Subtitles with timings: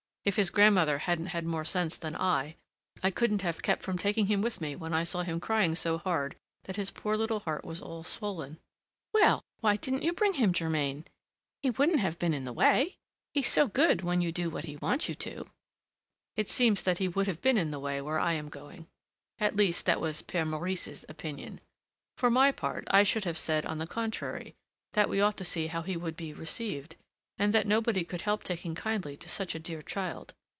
[0.23, 2.55] "If his grandmother hadn't had more sense than I,
[3.01, 5.97] I couldn't have kept from taking him with me when I saw him crying so
[5.97, 6.35] hard
[6.65, 8.59] that his poor little heart was all swollen."
[9.15, 9.43] "Well!
[9.61, 11.05] why didn't you bring him, Germain?
[11.63, 12.97] he wouldn't have been in the way;
[13.33, 15.49] he's so good when you do what he wants you to."
[16.35, 18.85] "It seems that he would have been in the way where I am going.
[19.39, 21.61] At least, that was Père Maurice's opinion.
[22.15, 24.53] For my part, I should have said, on the contrary,
[24.93, 26.95] that we ought to see how he would be received,
[27.37, 30.35] and that nobody could help taking kindly to such a dear child.